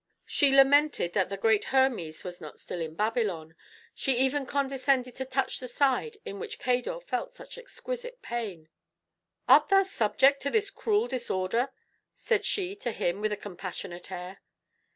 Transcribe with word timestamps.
She 0.25 0.49
lamented 0.49 1.13
that 1.13 1.29
the 1.29 1.37
great 1.37 1.65
Hermes 1.65 2.23
was 2.23 2.41
not 2.41 2.59
still 2.59 2.81
in 2.81 2.95
Babylon. 2.95 3.53
She 3.93 4.17
even 4.17 4.47
condescended 4.47 5.13
to 5.13 5.25
touch 5.25 5.59
the 5.59 5.67
side 5.67 6.17
in 6.25 6.39
which 6.39 6.57
Cador 6.57 6.99
felt 7.01 7.35
such 7.35 7.55
exquisite 7.55 8.19
pain. 8.23 8.67
"Art 9.47 9.69
thou 9.69 9.83
subject 9.83 10.41
to 10.41 10.49
this 10.49 10.71
cruel 10.71 11.07
disorder?" 11.07 11.69
said 12.15 12.45
she 12.45 12.75
to 12.77 12.91
him 12.91 13.21
with 13.21 13.31
a 13.31 13.37
compassionate 13.37 14.11
air. 14.11 14.41